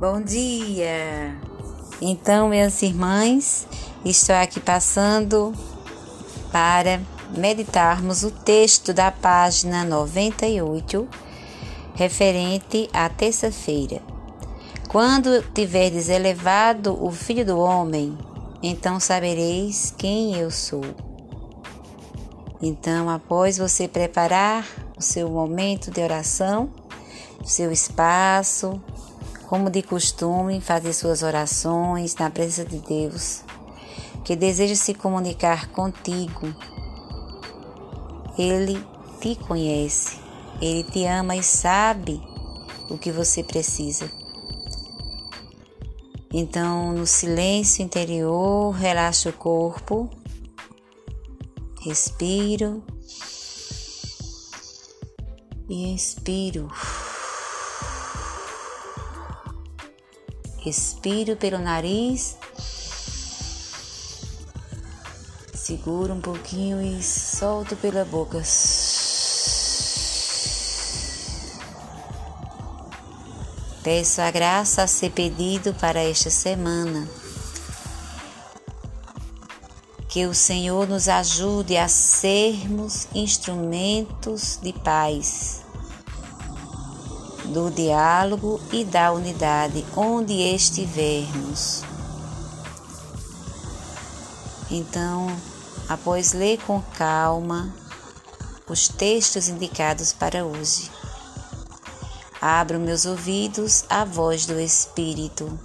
Bom 0.00 0.22
dia! 0.22 1.36
Então, 2.00 2.50
minhas 2.50 2.80
irmãs, 2.82 3.66
estou 4.04 4.36
aqui 4.36 4.60
passando 4.60 5.52
para 6.52 7.00
meditarmos 7.36 8.22
o 8.22 8.30
texto 8.30 8.94
da 8.94 9.10
página 9.10 9.84
98, 9.84 11.08
referente 11.96 12.88
à 12.92 13.08
terça-feira. 13.08 14.00
Quando 14.86 15.42
tiverdes 15.52 16.08
elevado 16.08 16.96
o 17.04 17.10
Filho 17.10 17.44
do 17.44 17.58
Homem, 17.58 18.16
então 18.62 19.00
sabereis 19.00 19.92
quem 19.98 20.36
eu 20.36 20.52
sou. 20.52 20.84
Então, 22.62 23.10
após 23.10 23.58
você 23.58 23.88
preparar 23.88 24.64
o 24.96 25.02
seu 25.02 25.28
momento 25.28 25.90
de 25.90 26.00
oração, 26.00 26.70
seu 27.44 27.72
espaço, 27.72 28.80
como 29.48 29.70
de 29.70 29.82
costume, 29.82 30.60
fazer 30.60 30.92
suas 30.92 31.22
orações 31.22 32.14
na 32.16 32.28
presença 32.28 32.68
de 32.68 32.78
Deus, 32.80 33.42
que 34.22 34.36
deseja 34.36 34.74
se 34.74 34.92
comunicar 34.92 35.68
contigo. 35.70 36.54
Ele 38.38 38.78
te 39.20 39.34
conhece, 39.36 40.18
ele 40.60 40.84
te 40.84 41.06
ama 41.06 41.34
e 41.34 41.42
sabe 41.42 42.22
o 42.90 42.98
que 42.98 43.10
você 43.10 43.42
precisa. 43.42 44.10
Então, 46.30 46.92
no 46.92 47.06
silêncio 47.06 47.82
interior, 47.82 48.70
relaxa 48.72 49.30
o 49.30 49.32
corpo, 49.32 50.10
respiro 51.80 52.82
e 55.70 55.94
Respiro 60.68 61.34
pelo 61.34 61.58
nariz. 61.58 62.36
Seguro 65.54 66.12
um 66.12 66.20
pouquinho 66.20 66.78
e 66.82 67.02
solto 67.02 67.74
pela 67.74 68.04
boca. 68.04 68.42
Peço 73.82 74.20
a 74.20 74.30
graça 74.30 74.82
a 74.82 74.86
ser 74.86 75.10
pedido 75.12 75.72
para 75.72 76.02
esta 76.02 76.28
semana. 76.28 77.08
Que 80.06 80.26
o 80.26 80.34
Senhor 80.34 80.86
nos 80.86 81.08
ajude 81.08 81.78
a 81.78 81.88
sermos 81.88 83.08
instrumentos 83.14 84.58
de 84.62 84.74
paz 84.74 85.66
do 87.48 87.70
diálogo 87.70 88.60
e 88.70 88.84
da 88.84 89.10
unidade 89.12 89.84
onde 89.96 90.34
estivermos. 90.34 91.82
Então, 94.70 95.34
após 95.88 96.32
ler 96.32 96.58
com 96.66 96.82
calma 96.96 97.74
os 98.68 98.88
textos 98.88 99.48
indicados 99.48 100.12
para 100.12 100.44
hoje, 100.44 100.90
abro 102.40 102.78
meus 102.78 103.06
ouvidos 103.06 103.84
à 103.88 104.04
voz 104.04 104.44
do 104.44 104.60
Espírito. 104.60 105.58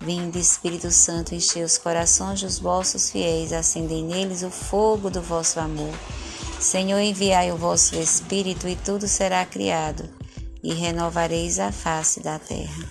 Vinde, 0.00 0.38
Espírito 0.38 0.90
Santo, 0.90 1.34
encher 1.34 1.64
os 1.64 1.78
corações 1.78 2.40
dos 2.40 2.58
vossos 2.58 3.10
fiéis, 3.10 3.52
acendei 3.52 4.02
neles 4.02 4.42
o 4.42 4.50
fogo 4.50 5.10
do 5.10 5.20
vosso 5.20 5.58
amor. 5.58 5.94
Senhor, 6.60 7.00
enviai 7.00 7.50
o 7.50 7.56
vosso 7.56 7.96
Espírito 7.96 8.68
e 8.68 8.76
tudo 8.76 9.08
será 9.08 9.44
criado 9.44 10.23
e 10.64 10.72
renovareis 10.72 11.58
a 11.58 11.70
face 11.70 12.20
da 12.20 12.38
terra. 12.38 12.90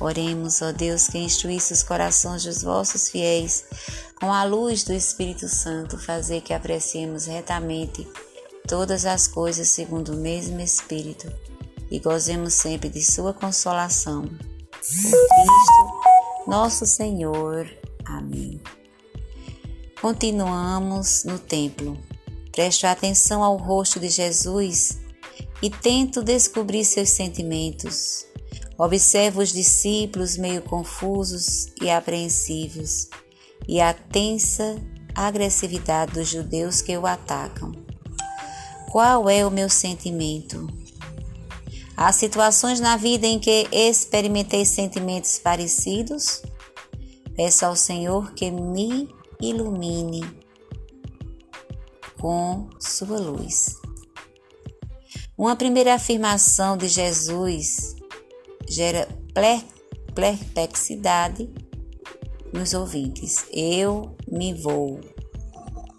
Oremos, 0.00 0.60
ó 0.60 0.72
Deus, 0.72 1.06
que 1.06 1.18
instruísse 1.18 1.72
os 1.72 1.82
corações 1.82 2.42
dos 2.42 2.62
vossos 2.62 3.08
fiéis 3.08 3.64
com 4.20 4.32
a 4.32 4.44
luz 4.44 4.82
do 4.82 4.92
Espírito 4.92 5.48
Santo, 5.48 5.96
fazer 5.96 6.42
que 6.42 6.52
apreciemos 6.52 7.26
retamente 7.26 8.06
todas 8.66 9.06
as 9.06 9.28
coisas 9.28 9.68
segundo 9.68 10.12
o 10.12 10.16
mesmo 10.16 10.60
Espírito 10.60 11.32
e 11.90 12.00
gozemos 12.00 12.54
sempre 12.54 12.88
de 12.88 13.02
Sua 13.02 13.32
consolação. 13.32 14.22
Por 14.22 14.80
Cristo, 14.80 16.46
nosso 16.46 16.84
Senhor. 16.84 17.66
Amém. 18.04 18.60
Continuamos 20.00 21.24
no 21.24 21.38
templo. 21.38 21.96
Preste 22.52 22.86
atenção 22.86 23.42
ao 23.42 23.56
rosto 23.56 24.00
de 24.00 24.08
Jesus 24.08 25.05
e 25.62 25.70
tento 25.70 26.22
descobrir 26.22 26.84
seus 26.84 27.10
sentimentos. 27.10 28.26
Observo 28.78 29.40
os 29.40 29.52
discípulos 29.52 30.36
meio 30.36 30.62
confusos 30.62 31.68
e 31.80 31.90
apreensivos 31.90 33.08
e 33.66 33.80
a 33.80 33.94
tensa 33.94 34.76
agressividade 35.14 36.12
dos 36.12 36.28
judeus 36.28 36.82
que 36.82 36.96
o 36.96 37.06
atacam. 37.06 37.72
Qual 38.90 39.28
é 39.28 39.46
o 39.46 39.50
meu 39.50 39.68
sentimento? 39.68 40.66
Há 41.96 42.12
situações 42.12 42.78
na 42.78 42.96
vida 42.98 43.26
em 43.26 43.38
que 43.38 43.66
experimentei 43.72 44.66
sentimentos 44.66 45.38
parecidos? 45.38 46.42
Peço 47.34 47.64
ao 47.64 47.74
Senhor 47.74 48.32
que 48.32 48.50
me 48.50 49.08
ilumine 49.40 50.22
com 52.18 52.68
sua 52.78 53.18
luz. 53.18 53.85
Uma 55.38 55.54
primeira 55.54 55.94
afirmação 55.94 56.78
de 56.78 56.88
Jesus 56.88 57.94
gera 58.66 59.06
perplexidade 59.34 61.52
nos 62.54 62.72
ouvintes. 62.72 63.44
Eu 63.52 64.16
me 64.26 64.54
vou, 64.54 64.98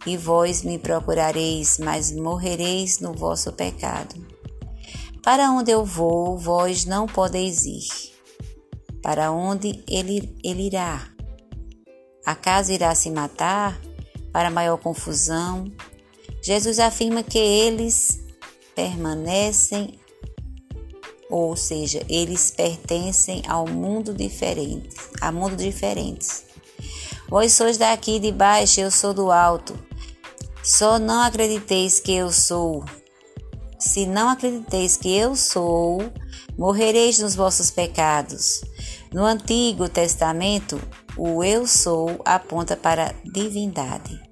e 0.08 0.18
vós 0.18 0.64
me 0.64 0.80
procurareis, 0.80 1.78
mas 1.78 2.12
morrereis 2.12 3.00
no 3.00 3.14
vosso 3.14 3.54
pecado. 3.54 4.16
Para 5.22 5.52
onde 5.52 5.70
eu 5.70 5.86
vou, 5.86 6.36
vós 6.36 6.84
não 6.84 7.06
podeis 7.06 7.64
ir. 7.64 7.86
Para 9.04 9.32
onde 9.32 9.84
ele, 9.88 10.36
ele 10.44 10.64
irá? 10.64 11.12
Acaso 12.26 12.72
irá 12.72 12.96
se 12.96 13.12
matar? 13.12 13.80
Para 14.32 14.50
maior 14.50 14.78
confusão? 14.78 15.72
Jesus 16.42 16.80
afirma 16.80 17.22
que 17.22 17.38
eles 17.38 18.26
permanecem, 18.78 20.00
ou 21.32 21.56
seja, 21.56 22.06
eles 22.08 22.52
pertencem 22.52 23.42
ao 23.48 23.68
mundo 23.68 24.14
diferente, 24.14 24.96
a 25.20 25.32
mundo 25.32 25.56
diferentes. 25.56 26.46
Vós 27.28 27.54
sois 27.54 27.76
daqui 27.76 28.20
de 28.20 28.32
baixo, 28.32 28.80
eu 28.80 28.92
sou 28.92 29.16
do 29.16 29.32
alto. 29.32 29.78
Só 30.64 31.00
não 31.00 31.24
acrediteis 31.24 32.00
que 32.00 32.14
eu 32.14 32.32
sou. 32.32 32.86
Se 33.80 34.06
não 34.06 34.30
acrediteis 34.30 34.96
que 34.96 35.12
eu 35.12 35.36
sou, 35.36 36.00
morrereis 36.56 37.18
nos 37.18 37.34
vossos 37.34 37.72
pecados. 37.72 38.62
No 39.12 39.26
Antigo 39.26 39.90
Testamento, 39.90 40.80
o 41.18 41.44
eu 41.44 41.66
sou 41.66 42.22
aponta 42.24 42.78
para 42.78 43.16
divindade. 43.26 44.27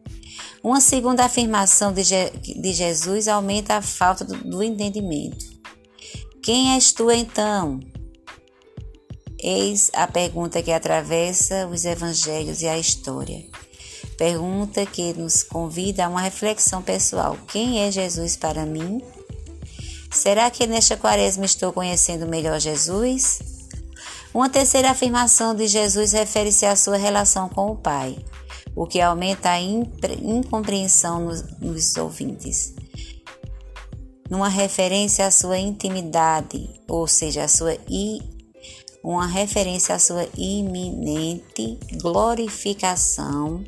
Uma 0.65 0.81
segunda 0.81 1.23
afirmação 1.23 1.93
de, 1.93 2.03
Je 2.03 2.31
de 2.31 2.73
Jesus 2.73 3.27
aumenta 3.27 3.75
a 3.75 3.83
falta 3.83 4.25
do, 4.25 4.35
do 4.49 4.63
entendimento. 4.63 5.45
Quem 6.41 6.73
és 6.73 6.91
tu 6.91 7.11
então? 7.11 7.79
Eis 9.37 9.91
a 9.93 10.07
pergunta 10.07 10.63
que 10.63 10.71
atravessa 10.71 11.67
os 11.67 11.85
evangelhos 11.85 12.63
e 12.63 12.67
a 12.67 12.79
história. 12.79 13.45
Pergunta 14.17 14.87
que 14.87 15.13
nos 15.13 15.43
convida 15.43 16.03
a 16.03 16.09
uma 16.09 16.21
reflexão 16.21 16.81
pessoal. 16.81 17.37
Quem 17.47 17.83
é 17.83 17.91
Jesus 17.91 18.35
para 18.35 18.65
mim? 18.65 19.03
Será 20.09 20.49
que 20.49 20.65
nesta 20.65 20.97
quaresma 20.97 21.45
estou 21.45 21.71
conhecendo 21.71 22.25
melhor 22.25 22.59
Jesus? 22.59 23.37
Uma 24.33 24.49
terceira 24.49 24.89
afirmação 24.89 25.53
de 25.53 25.67
Jesus 25.67 26.13
refere-se 26.13 26.65
à 26.65 26.75
sua 26.75 26.97
relação 26.97 27.47
com 27.49 27.67
o 27.67 27.75
Pai 27.75 28.17
o 28.75 28.85
que 28.85 28.99
aumenta 28.99 29.51
a 29.51 29.61
incompreensão 29.61 31.21
nos, 31.21 31.43
nos 31.59 31.95
ouvintes. 31.95 32.73
Numa 34.29 34.49
referência 34.49 35.25
à 35.25 35.31
sua 35.31 35.57
intimidade, 35.57 36.69
ou 36.87 37.07
seja, 37.07 37.43
à 37.43 37.47
sua 37.47 37.77
i, 37.89 38.19
uma 39.03 39.27
referência 39.27 39.95
à 39.95 39.99
sua 39.99 40.27
iminente 40.35 41.79
glorificação 42.01 43.63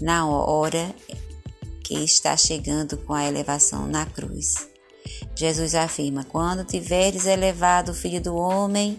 na 0.00 0.26
hora 0.26 0.94
que 1.84 1.94
está 1.94 2.36
chegando 2.36 2.98
com 2.98 3.14
a 3.14 3.24
elevação 3.24 3.86
na 3.86 4.04
cruz. 4.04 4.68
Jesus 5.34 5.74
afirma: 5.74 6.24
Quando 6.24 6.64
tiveres 6.64 7.24
elevado 7.24 7.92
o 7.92 7.94
Filho 7.94 8.20
do 8.20 8.34
Homem, 8.34 8.98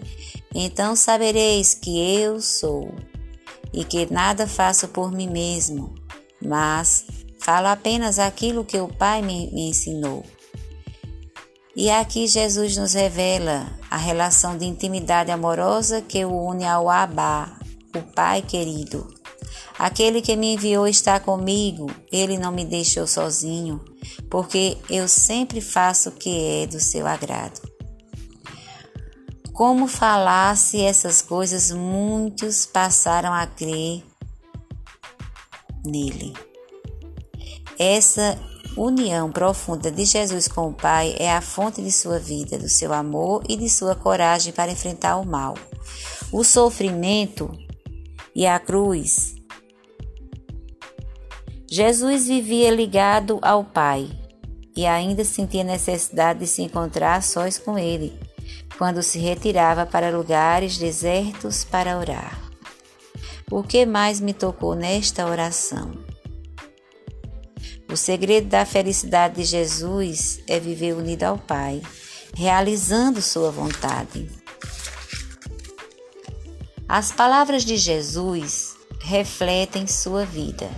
então 0.54 0.96
sabereis 0.96 1.74
que 1.74 1.98
eu 2.18 2.40
sou 2.40 2.92
e 3.72 3.84
que 3.84 4.12
nada 4.12 4.46
faço 4.46 4.88
por 4.88 5.12
mim 5.12 5.28
mesmo, 5.28 5.94
mas 6.42 7.04
falo 7.40 7.68
apenas 7.68 8.18
aquilo 8.18 8.64
que 8.64 8.78
o 8.78 8.88
Pai 8.88 9.22
me, 9.22 9.50
me 9.52 9.68
ensinou. 9.68 10.24
E 11.74 11.88
aqui 11.88 12.26
Jesus 12.26 12.76
nos 12.76 12.94
revela 12.94 13.70
a 13.90 13.96
relação 13.96 14.58
de 14.58 14.66
intimidade 14.66 15.30
amorosa 15.30 16.02
que 16.02 16.24
o 16.24 16.46
une 16.46 16.64
ao 16.66 16.90
Abá, 16.90 17.58
o 17.96 18.02
Pai 18.12 18.42
querido. 18.42 19.08
Aquele 19.78 20.20
que 20.20 20.36
me 20.36 20.54
enviou 20.54 20.86
está 20.86 21.18
comigo, 21.18 21.90
ele 22.12 22.36
não 22.36 22.52
me 22.52 22.64
deixou 22.64 23.06
sozinho, 23.06 23.80
porque 24.28 24.76
eu 24.90 25.08
sempre 25.08 25.60
faço 25.60 26.10
o 26.10 26.12
que 26.12 26.62
é 26.62 26.66
do 26.66 26.78
seu 26.78 27.06
agrado. 27.06 27.69
Como 29.60 29.86
falasse 29.86 30.80
essas 30.80 31.20
coisas, 31.20 31.70
muitos 31.70 32.64
passaram 32.64 33.30
a 33.30 33.46
crer 33.46 34.02
nele. 35.84 36.32
Essa 37.78 38.38
união 38.74 39.30
profunda 39.30 39.92
de 39.92 40.06
Jesus 40.06 40.48
com 40.48 40.68
o 40.68 40.72
Pai 40.72 41.14
é 41.18 41.30
a 41.30 41.42
fonte 41.42 41.82
de 41.82 41.92
sua 41.92 42.18
vida, 42.18 42.56
do 42.56 42.70
seu 42.70 42.90
amor 42.90 43.44
e 43.50 43.54
de 43.54 43.68
sua 43.68 43.94
coragem 43.94 44.50
para 44.50 44.72
enfrentar 44.72 45.18
o 45.18 45.26
mal. 45.26 45.52
O 46.32 46.42
sofrimento 46.42 47.52
e 48.34 48.46
a 48.46 48.58
cruz. 48.58 49.34
Jesus 51.70 52.26
vivia 52.26 52.70
ligado 52.70 53.38
ao 53.42 53.62
Pai 53.62 54.08
e 54.74 54.86
ainda 54.86 55.22
sentia 55.22 55.62
necessidade 55.62 56.38
de 56.38 56.46
se 56.46 56.62
encontrar 56.62 57.22
sós 57.22 57.58
com 57.58 57.78
Ele, 57.78 58.18
quando 58.78 59.02
se 59.02 59.18
retirava 59.18 59.84
para 59.84 60.10
lugares 60.10 60.78
desertos 60.78 61.64
para 61.64 61.98
orar. 61.98 62.40
O 63.50 63.62
que 63.62 63.84
mais 63.84 64.20
me 64.20 64.32
tocou 64.32 64.74
nesta 64.74 65.26
oração? 65.26 65.92
O 67.90 67.96
segredo 67.96 68.48
da 68.48 68.64
felicidade 68.64 69.36
de 69.36 69.44
Jesus 69.44 70.40
é 70.46 70.60
viver 70.60 70.94
unido 70.94 71.24
ao 71.24 71.36
Pai, 71.36 71.82
realizando 72.34 73.20
Sua 73.20 73.50
vontade. 73.50 74.30
As 76.88 77.12
palavras 77.12 77.64
de 77.64 77.76
Jesus 77.76 78.76
refletem 79.00 79.86
sua 79.86 80.24
vida. 80.24 80.68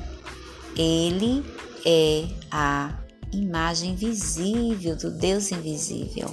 Ele 0.77 1.45
é 1.87 2.29
a 2.51 2.99
imagem 3.33 3.95
visível 3.95 4.97
do 4.97 5.11
Deus 5.11 5.51
invisível. 5.51 6.33